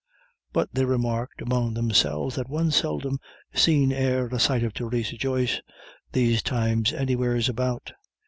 But 0.51 0.69
they 0.73 0.83
remarked 0.83 1.43
among 1.43 1.75
themselves 1.75 2.35
that 2.35 2.49
one 2.49 2.71
seldom 2.71 3.19
seen 3.53 3.91
e'er 3.91 4.29
a 4.29 4.39
sight 4.39 4.63
of 4.63 4.73
Therasa 4.73 5.15
Joyce 5.15 5.61
these 6.11 6.41
times 6.41 6.91
anywheres 6.91 7.47
about. 7.47 7.93